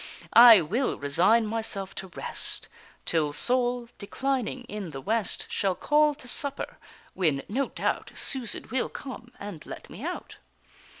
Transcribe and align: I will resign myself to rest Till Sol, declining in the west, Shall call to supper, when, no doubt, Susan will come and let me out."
I 0.33 0.61
will 0.61 0.97
resign 0.97 1.45
myself 1.45 1.93
to 1.93 2.07
rest 2.07 2.67
Till 3.05 3.33
Sol, 3.33 3.87
declining 3.99 4.63
in 4.63 4.89
the 4.89 4.99
west, 4.99 5.45
Shall 5.51 5.75
call 5.75 6.15
to 6.15 6.27
supper, 6.27 6.79
when, 7.13 7.43
no 7.47 7.69
doubt, 7.69 8.09
Susan 8.15 8.67
will 8.71 8.89
come 8.89 9.31
and 9.39 9.63
let 9.63 9.91
me 9.91 10.03
out." 10.03 10.37